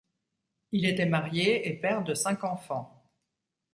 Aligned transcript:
Il 0.71 0.85
était 0.87 1.05
marié 1.05 1.69
et 1.69 1.73
père 1.75 2.03
de 2.03 2.15
cinq 2.15 2.43
enfants. 2.43 3.05